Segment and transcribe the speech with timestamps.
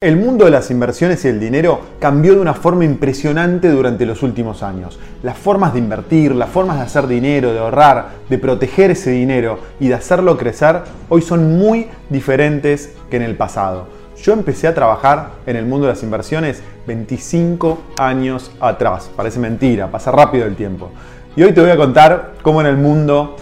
[0.00, 4.22] El mundo de las inversiones y el dinero cambió de una forma impresionante durante los
[4.22, 4.96] últimos años.
[5.24, 9.58] Las formas de invertir, las formas de hacer dinero, de ahorrar, de proteger ese dinero
[9.80, 13.88] y de hacerlo crecer hoy son muy diferentes que en el pasado.
[14.22, 19.10] Yo empecé a trabajar en el mundo de las inversiones 25 años atrás.
[19.16, 20.92] Parece mentira, pasa rápido el tiempo.
[21.34, 23.34] Y hoy te voy a contar cómo en el mundo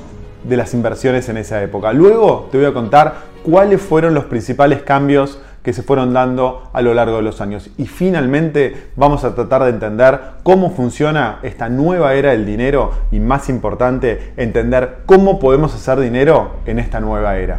[0.42, 1.92] de las inversiones en esa época.
[1.92, 6.80] Luego te voy a contar cuáles fueron los principales cambios que se fueron dando a
[6.80, 7.70] lo largo de los años.
[7.76, 13.18] Y finalmente vamos a tratar de entender cómo funciona esta nueva era del dinero y
[13.18, 17.58] más importante, entender cómo podemos hacer dinero en esta nueva era.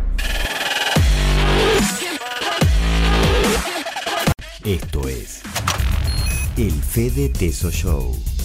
[4.63, 5.43] Esto es
[6.55, 8.36] el Fede Teso Show.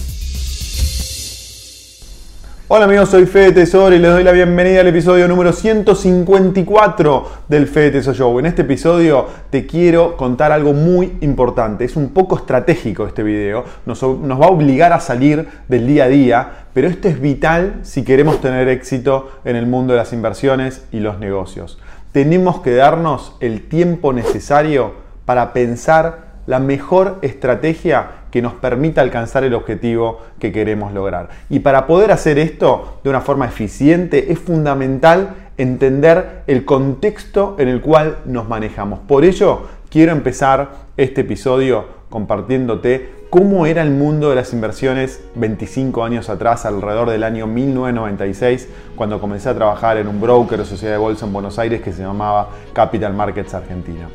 [2.75, 7.67] Hola amigos, soy Fede Tesoro y les doy la bienvenida al episodio número 154 del
[7.67, 8.39] Fede Tesoro Show.
[8.39, 11.85] En este episodio te quiero contar algo muy importante.
[11.85, 16.05] Es un poco estratégico este video, nos, nos va a obligar a salir del día
[16.05, 20.11] a día, pero esto es vital si queremos tener éxito en el mundo de las
[20.11, 21.77] inversiones y los negocios.
[22.11, 24.93] Tenemos que darnos el tiempo necesario
[25.25, 31.29] para pensar la mejor estrategia que nos permita alcanzar el objetivo que queremos lograr.
[31.51, 37.67] Y para poder hacer esto de una forma eficiente es fundamental entender el contexto en
[37.67, 39.01] el cual nos manejamos.
[39.01, 46.03] Por ello, quiero empezar este episodio compartiéndote cómo era el mundo de las inversiones 25
[46.03, 50.93] años atrás, alrededor del año 1996, cuando comencé a trabajar en un broker o sociedad
[50.93, 54.09] de bolsa en Buenos Aires que se llamaba Capital Markets Argentina.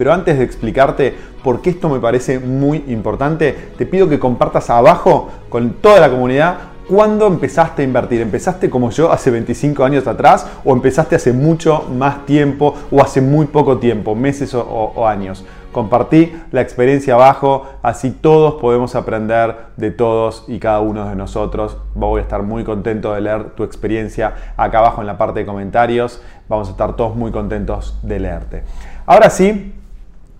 [0.00, 4.70] Pero antes de explicarte por qué esto me parece muy importante, te pido que compartas
[4.70, 6.56] abajo con toda la comunidad
[6.88, 8.22] cuándo empezaste a invertir.
[8.22, 13.20] ¿Empezaste como yo hace 25 años atrás o empezaste hace mucho más tiempo o hace
[13.20, 15.44] muy poco tiempo, meses o, años?
[15.70, 21.76] Compartí la experiencia abajo, así todos podemos aprender de todos y cada uno de nosotros.
[21.94, 25.46] Voy a estar muy contento de leer tu experiencia acá abajo en la parte de
[25.46, 26.22] comentarios.
[26.48, 28.64] Vamos a estar todos muy contentos de leerte.
[29.04, 29.74] Ahora sí,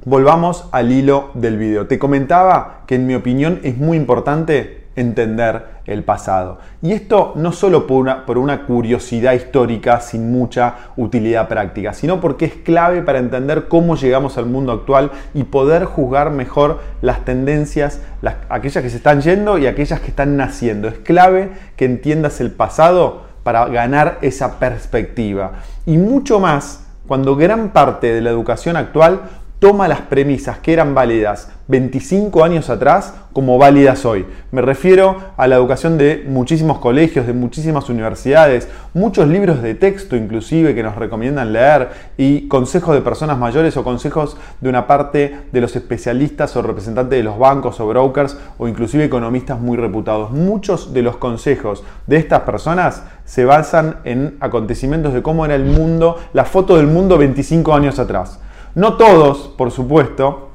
[0.07, 1.87] Volvamos al hilo del video.
[1.87, 6.59] Te comentaba que en mi opinión es muy importante entender el pasado.
[6.81, 12.55] Y esto no solo por una, curiosidad histórica sin mucha utilidad práctica, sino porque es
[12.55, 18.37] clave para entender cómo llegamos al mundo actual y poder juzgar mejor las tendencias, las,
[18.49, 20.89] aquellas que se están yendo y aquellas que están naciendo.
[20.89, 25.61] Es clave que entiendas el pasado para ganar esa perspectiva.
[25.85, 29.21] Y mucho más cuando gran parte de la educación actual
[29.61, 34.27] toma las premisas que eran válidas 25 años atrás como válidas hoy.
[34.51, 40.17] Me refiero a la educación de muchísimos colegios, de muchísimas universidades, muchos libros de texto
[40.17, 45.37] inclusive que nos recomiendan leer y consejos de personas mayores o consejos de una parte
[45.53, 50.31] de los especialistas o representantes de los bancos o brokers o inclusive economistas muy reputados.
[50.31, 55.67] Muchos de los consejos de estas personas se basan en acontecimientos de cómo era el
[55.67, 58.41] mundo, la foto del mundo 25 años atrás.
[58.75, 60.51] No todos, por supuesto,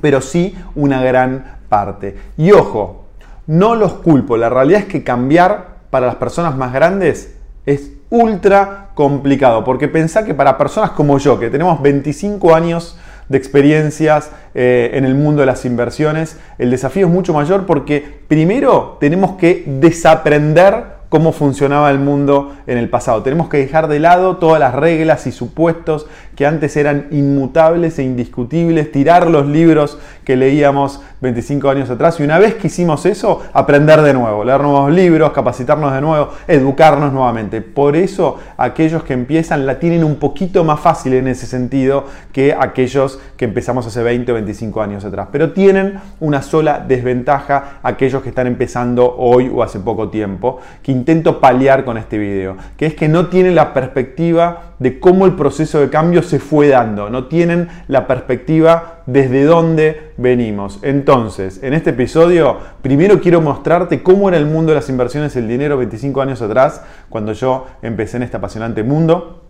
[0.00, 2.16] pero sí una gran parte.
[2.36, 3.04] Y ojo,
[3.46, 8.90] no los culpo, la realidad es que cambiar para las personas más grandes es ultra
[8.94, 12.98] complicado, porque pensá que para personas como yo, que tenemos 25 años
[13.28, 18.22] de experiencias eh, en el mundo de las inversiones, el desafío es mucho mayor porque
[18.28, 23.22] primero tenemos que desaprender cómo funcionaba el mundo en el pasado.
[23.22, 28.02] Tenemos que dejar de lado todas las reglas y supuestos que antes eran inmutables e
[28.02, 33.42] indiscutibles, tirar los libros que leíamos 25 años atrás y una vez que hicimos eso,
[33.52, 37.60] aprender de nuevo, leer nuevos libros, capacitarnos de nuevo, educarnos nuevamente.
[37.60, 42.56] Por eso aquellos que empiezan la tienen un poquito más fácil en ese sentido que
[42.58, 45.28] aquellos que empezamos hace 20 o 25 años atrás.
[45.30, 50.58] Pero tienen una sola desventaja aquellos que están empezando hoy o hace poco tiempo,
[51.04, 55.34] intento paliar con este video, que es que no tienen la perspectiva de cómo el
[55.34, 60.78] proceso de cambio se fue dando, no tienen la perspectiva desde dónde venimos.
[60.80, 65.40] Entonces, en este episodio, primero quiero mostrarte cómo era el mundo de las inversiones y
[65.40, 69.42] el dinero 25 años atrás, cuando yo empecé en este apasionante mundo.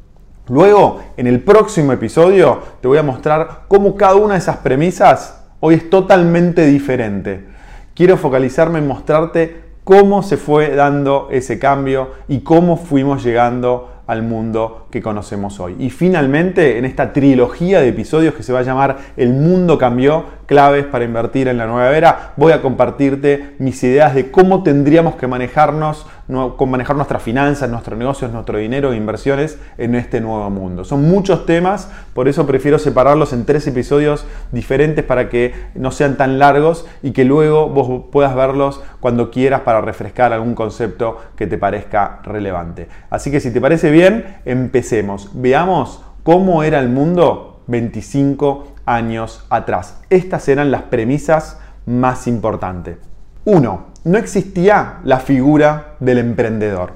[0.48, 5.44] Luego, en el próximo episodio, te voy a mostrar cómo cada una de esas premisas
[5.60, 7.46] hoy es totalmente diferente.
[7.94, 14.22] Quiero focalizarme en mostrarte cómo se fue dando ese cambio y cómo fuimos llegando al
[14.22, 15.74] mundo que conocemos hoy.
[15.80, 20.26] Y finalmente, en esta trilogía de episodios que se va a llamar El mundo cambió,
[20.46, 25.16] claves para invertir en la nueva era, voy a compartirte mis ideas de cómo tendríamos
[25.16, 30.84] que manejarnos, manejar nuestras finanzas, nuestros negocios, nuestro dinero e inversiones en este nuevo mundo.
[30.84, 36.16] Son muchos temas, por eso prefiero separarlos en tres episodios diferentes para que no sean
[36.16, 41.46] tan largos y que luego vos puedas verlos cuando quieras para refrescar algún concepto que
[41.46, 42.88] te parezca relevante.
[43.10, 44.36] Así que si te parece bien,
[45.32, 49.98] Veamos cómo era el mundo 25 años atrás.
[50.10, 52.98] Estas eran las premisas más importantes.
[53.44, 53.86] 1.
[54.04, 56.92] No existía la figura del emprendedor.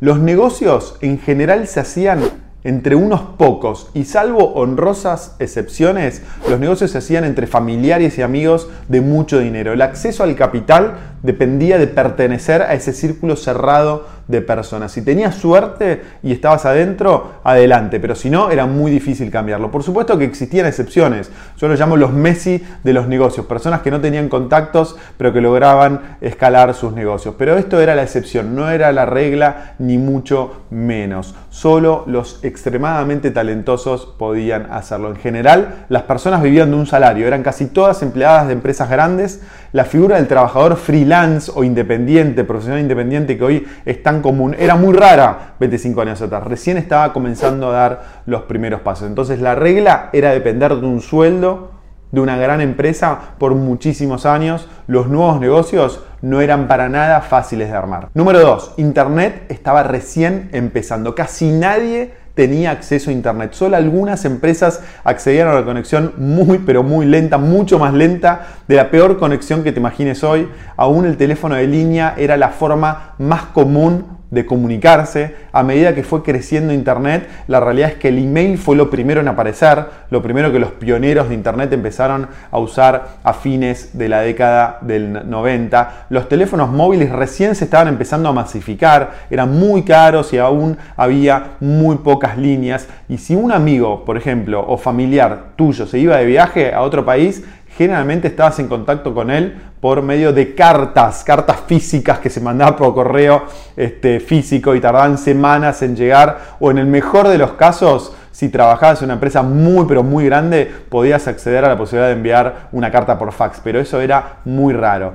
[0.00, 2.20] Los negocios en general se hacían
[2.64, 8.68] entre unos pocos y salvo honrosas excepciones, los negocios se hacían entre familiares y amigos
[8.88, 9.72] de mucho dinero.
[9.72, 14.92] El acceso al capital dependía de pertenecer a ese círculo cerrado de personas.
[14.92, 19.70] Si tenías suerte y estabas adentro, adelante, pero si no, era muy difícil cambiarlo.
[19.70, 21.30] Por supuesto que existían excepciones.
[21.58, 25.40] Yo los llamo los Messi de los negocios, personas que no tenían contactos, pero que
[25.40, 27.34] lograban escalar sus negocios.
[27.38, 31.34] Pero esto era la excepción, no era la regla, ni mucho menos.
[31.50, 35.10] Solo los extremadamente talentosos podían hacerlo.
[35.10, 39.42] En general, las personas vivían de un salario, eran casi todas empleadas de empresas grandes.
[39.72, 44.76] La figura del trabajador freelance o independiente, profesional independiente que hoy es tan común, era
[44.76, 46.44] muy rara 25 años atrás.
[46.44, 49.08] Recién estaba comenzando a dar los primeros pasos.
[49.08, 51.76] Entonces la regla era depender de un sueldo
[52.12, 54.68] de una gran empresa por muchísimos años.
[54.86, 58.08] Los nuevos negocios no eran para nada fáciles de armar.
[58.14, 58.74] Número 2.
[58.78, 61.14] Internet estaba recién empezando.
[61.14, 63.54] Casi nadie tenía acceso a Internet.
[63.54, 68.76] Solo algunas empresas accedían a la conexión muy, pero muy lenta, mucho más lenta de
[68.76, 70.48] la peor conexión que te imagines hoy.
[70.76, 76.02] Aún el teléfono de línea era la forma más común de comunicarse, a medida que
[76.02, 80.22] fue creciendo Internet, la realidad es que el email fue lo primero en aparecer, lo
[80.22, 85.28] primero que los pioneros de Internet empezaron a usar a fines de la década del
[85.28, 86.06] 90.
[86.10, 91.52] Los teléfonos móviles recién se estaban empezando a masificar, eran muy caros y aún había
[91.60, 92.88] muy pocas líneas.
[93.08, 97.04] Y si un amigo, por ejemplo, o familiar tuyo se iba de viaje a otro
[97.04, 97.44] país,
[97.76, 102.76] generalmente estabas en contacto con él por medio de cartas, cartas físicas que se mandaban
[102.76, 103.44] por correo
[103.76, 108.48] este, físico y tardaban semanas en llegar, o en el mejor de los casos, si
[108.48, 112.68] trabajabas en una empresa muy pero muy grande, podías acceder a la posibilidad de enviar
[112.72, 115.14] una carta por fax, pero eso era muy raro.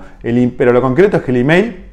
[0.58, 1.86] pero lo concreto es que el email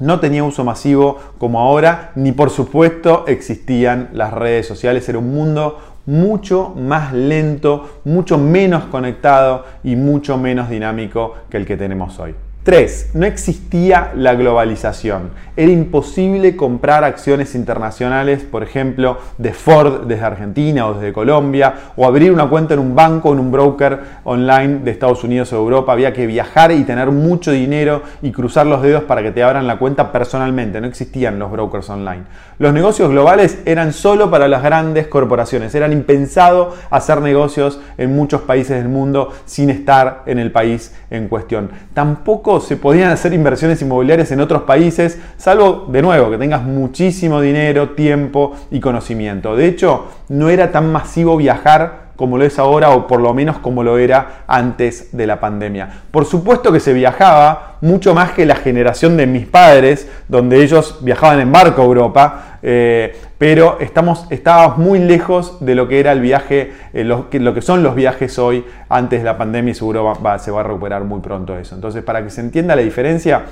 [0.00, 5.32] no tenía uso masivo como ahora, ni por supuesto existían las redes sociales, era un
[5.32, 12.18] mundo mucho más lento, mucho menos conectado y mucho menos dinámico que el que tenemos
[12.18, 12.34] hoy.
[12.62, 13.12] 3.
[13.14, 15.30] No existía la globalización.
[15.56, 22.06] Era imposible comprar acciones internacionales, por ejemplo, de Ford desde Argentina o desde Colombia, o
[22.06, 25.92] abrir una cuenta en un banco en un broker online de Estados Unidos o Europa.
[25.92, 29.66] Había que viajar y tener mucho dinero y cruzar los dedos para que te abran
[29.66, 30.80] la cuenta personalmente.
[30.82, 32.24] No existían los brokers online.
[32.58, 35.74] Los negocios globales eran solo para las grandes corporaciones.
[35.74, 41.28] Eran impensado hacer negocios en muchos países del mundo sin estar en el país en
[41.28, 41.70] cuestión.
[41.94, 47.40] Tampoco se podían hacer inversiones inmobiliarias en otros países, salvo, de nuevo, que tengas muchísimo
[47.40, 49.56] dinero, tiempo y conocimiento.
[49.56, 53.56] De hecho, no era tan masivo viajar como lo es ahora o por lo menos
[53.60, 56.02] como lo era antes de la pandemia.
[56.10, 60.98] Por supuesto que se viajaba mucho más que la generación de mis padres, donde ellos
[61.00, 66.12] viajaban en barco a Europa, eh, pero estamos, estábamos muy lejos de lo que era
[66.12, 69.70] el viaje, eh, lo, que, lo, que, son los viajes hoy antes de la pandemia
[69.72, 71.74] y seguro se va a recuperar muy pronto eso.
[71.74, 73.44] Entonces, para que se entienda la diferencia,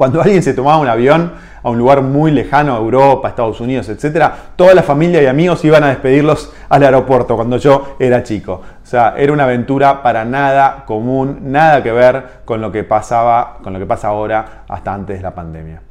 [0.00, 4.30] cuando alguien se tomaba un avión a un lugar muy lejano, Europa, Estados Unidos, etc.,
[4.56, 8.62] toda la familia y amigos iban a despedirlos al aeropuerto cuando yo era chico.
[8.82, 13.58] O sea, era una aventura para nada común, nada que ver con lo que pasaba,
[13.62, 15.82] con lo que pasa ahora hasta antes de la pandemia.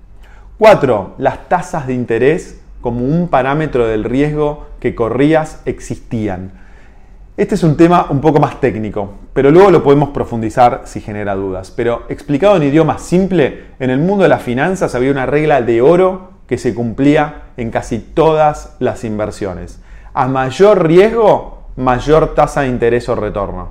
[0.57, 1.13] 4.
[1.19, 6.49] Las tasas de interés como un parámetro del riesgo que corrías existían.
[7.39, 11.35] Este es un tema un poco más técnico, pero luego lo podemos profundizar si genera
[11.35, 11.71] dudas.
[11.71, 15.81] Pero explicado en idioma simple, en el mundo de las finanzas había una regla de
[15.81, 19.79] oro que se cumplía en casi todas las inversiones.
[20.13, 23.69] A mayor riesgo, mayor tasa de interés o retorno.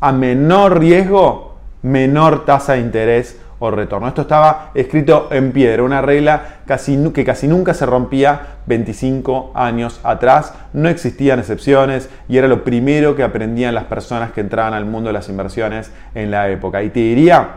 [0.00, 4.08] A menor riesgo, menor tasa de interés o retorno.
[4.08, 10.00] Esto estaba escrito en piedra, una regla casi, que casi nunca se rompía 25 años
[10.02, 14.86] atrás, no existían excepciones y era lo primero que aprendían las personas que entraban al
[14.86, 16.82] mundo de las inversiones en la época.
[16.82, 17.48] Y te diría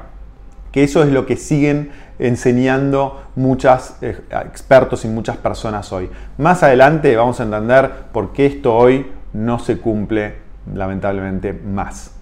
[0.71, 6.09] que eso es lo que siguen enseñando muchos eh, expertos y muchas personas hoy.
[6.37, 10.35] Más adelante vamos a entender por qué esto hoy no se cumple
[10.73, 12.12] lamentablemente más.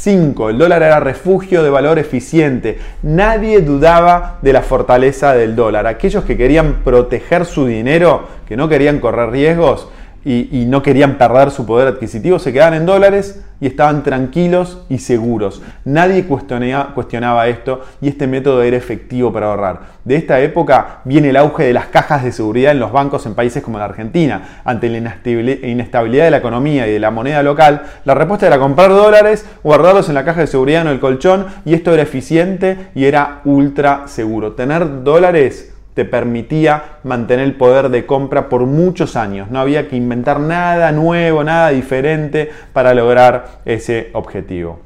[0.00, 0.48] 5.
[0.48, 2.78] El dólar era refugio de valor eficiente.
[3.02, 5.86] Nadie dudaba de la fortaleza del dólar.
[5.86, 9.88] Aquellos que querían proteger su dinero, que no querían correr riesgos,
[10.24, 14.98] y, no querían perder su poder adquisitivo, se quedaban en dólares y estaban tranquilos y
[14.98, 15.62] seguros.
[15.84, 19.80] Nadie cuestionaba, cuestionaba esto y este método era efectivo para ahorrar.
[20.04, 23.34] De esta época viene el auge de las cajas de seguridad en los bancos en
[23.34, 24.60] países como la Argentina.
[24.64, 28.90] Ante la inestabilidad de la economía y de la moneda local, la respuesta era comprar
[28.90, 33.06] dólares, guardarlos en la caja de seguridad en el colchón y esto era eficiente y
[33.06, 34.52] era ultra seguro.
[34.52, 35.72] Tener dólares
[36.04, 39.50] permitía mantener el poder de compra por muchos años.
[39.50, 44.80] No había que inventar nada nuevo, nada diferente para lograr ese objetivo.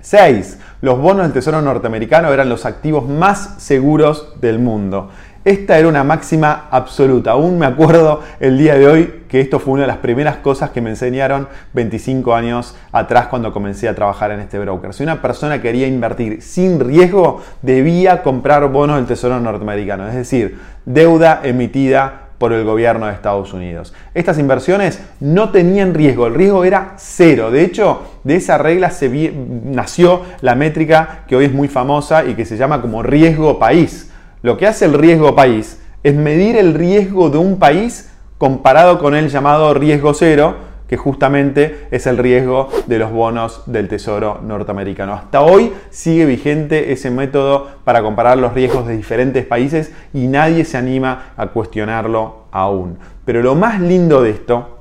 [0.00, 0.58] 6.
[0.80, 5.10] Los bonos del Tesoro norteamericano eran los activos más seguros del mundo.
[5.42, 7.30] Esta era una máxima absoluta.
[7.30, 10.68] Aún me acuerdo el día de hoy que esto fue una de las primeras cosas
[10.68, 14.92] que me enseñaron 25 años atrás cuando comencé a trabajar en este broker.
[14.92, 20.58] Si una persona quería invertir sin riesgo, debía comprar bonos del Tesoro norteamericano, es decir,
[20.84, 23.94] deuda emitida por el gobierno de Estados Unidos.
[24.12, 27.50] Estas inversiones no tenían riesgo, el riesgo era cero.
[27.50, 29.32] De hecho, de esa regla se
[29.64, 34.09] nació la métrica que hoy es muy famosa y que se llama como riesgo país.
[34.42, 39.14] Lo que hace el riesgo país es medir el riesgo de un país comparado con
[39.14, 40.56] el llamado riesgo cero,
[40.88, 45.12] que justamente es el riesgo de los bonos del Tesoro norteamericano.
[45.12, 50.64] Hasta hoy sigue vigente ese método para comparar los riesgos de diferentes países y nadie
[50.64, 52.98] se anima a cuestionarlo aún.
[53.26, 54.78] Pero lo más lindo de esto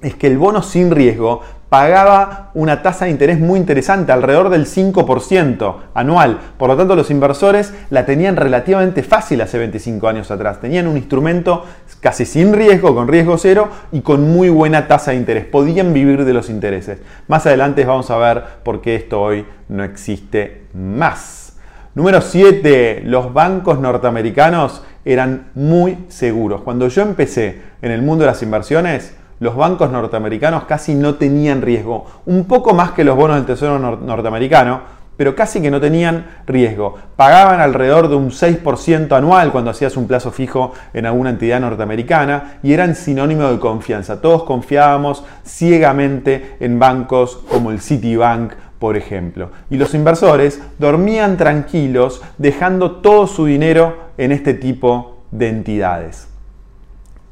[0.00, 4.66] es que el bono sin riesgo pagaba una tasa de interés muy interesante, alrededor del
[4.66, 6.38] 5% anual.
[6.58, 10.60] Por lo tanto, los inversores la tenían relativamente fácil hace 25 años atrás.
[10.60, 11.64] Tenían un instrumento
[12.00, 15.46] casi sin riesgo, con riesgo cero y con muy buena tasa de interés.
[15.46, 16.98] Podían vivir de los intereses.
[17.26, 21.56] Más adelante vamos a ver por qué esto hoy no existe más.
[21.94, 23.00] Número 7.
[23.06, 26.60] Los bancos norteamericanos eran muy seguros.
[26.60, 31.62] Cuando yo empecé en el mundo de las inversiones, los bancos norteamericanos casi no tenían
[31.62, 36.26] riesgo, un poco más que los bonos del Tesoro norteamericano, pero casi que no tenían
[36.46, 36.94] riesgo.
[37.16, 42.58] Pagaban alrededor de un 6% anual cuando hacías un plazo fijo en alguna entidad norteamericana
[42.62, 44.20] y eran sinónimo de confianza.
[44.20, 49.50] Todos confiábamos ciegamente en bancos como el Citibank, por ejemplo.
[49.70, 56.31] Y los inversores dormían tranquilos dejando todo su dinero en este tipo de entidades.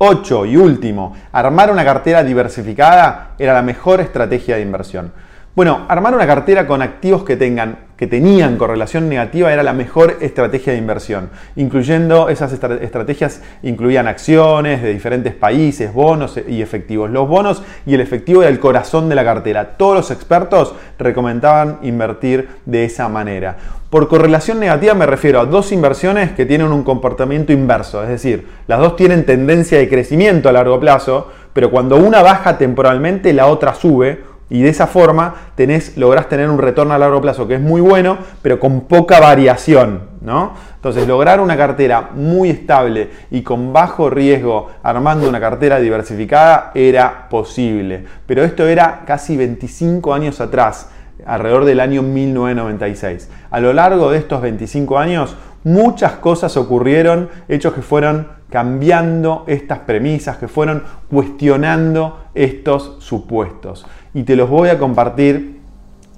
[0.03, 5.13] 8 y último, armar una cartera diversificada era la mejor estrategia de inversión.
[5.55, 10.17] Bueno, armar una cartera con activos que tengan que tenían correlación negativa era la mejor
[10.23, 17.11] estrategia de inversión, incluyendo esas estrategias incluían acciones de diferentes países, bonos y efectivos.
[17.11, 19.77] Los bonos y el efectivo era el corazón de la cartera.
[19.77, 23.59] Todos los expertos recomendaban invertir de esa manera.
[23.91, 28.47] Por correlación negativa me refiero a dos inversiones que tienen un comportamiento inverso, es decir,
[28.67, 33.49] las dos tienen tendencia de crecimiento a largo plazo, pero cuando una baja temporalmente, la
[33.49, 37.55] otra sube y de esa forma tenés, lográs tener un retorno a largo plazo que
[37.55, 40.11] es muy bueno, pero con poca variación.
[40.21, 40.53] ¿no?
[40.75, 47.29] Entonces, lograr una cartera muy estable y con bajo riesgo armando una cartera diversificada era
[47.29, 48.05] posible.
[48.27, 50.91] Pero esto era casi 25 años atrás,
[51.25, 53.31] alrededor del año 1996.
[53.51, 59.81] A lo largo de estos 25 años, muchas cosas ocurrieron, hechos que fueron cambiando estas
[59.81, 63.87] premisas, que fueron cuestionando estos supuestos.
[64.13, 65.61] Y te los voy a compartir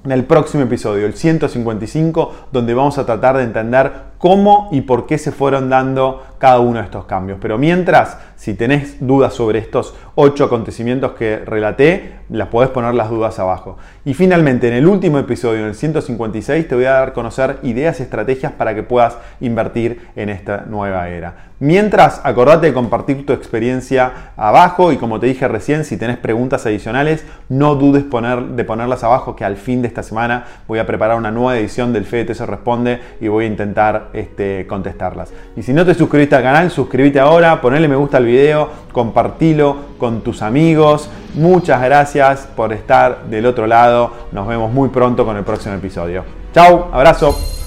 [0.04, 5.06] en el próximo episodio, el 155, donde vamos a tratar de entender cómo y por
[5.06, 7.38] qué se fueron dando cada uno de estos cambios.
[7.42, 13.10] Pero mientras, si tenés dudas sobre estos ocho acontecimientos que relaté, las podés poner las
[13.10, 13.78] dudas abajo.
[14.04, 17.58] Y finalmente, en el último episodio, en el 156, te voy a dar a conocer
[17.64, 21.52] ideas y estrategias para que puedas invertir en esta nueva era.
[21.60, 26.66] Mientras, acordate de compartir tu experiencia abajo y como te dije recién, si tenés preguntas
[26.66, 31.16] adicionales, no dudes de ponerlas abajo que al fin de esta semana voy a preparar
[31.16, 35.32] una nueva edición del FEDT se responde y voy a intentar este, contestarlas.
[35.56, 39.76] Y si no te suscribiste al canal, suscríbete ahora, ponle me gusta al video, compartilo
[39.98, 41.10] con tus amigos.
[41.34, 44.12] Muchas gracias por estar del otro lado.
[44.32, 46.24] Nos vemos muy pronto con el próximo episodio.
[46.52, 47.61] Chao, abrazo.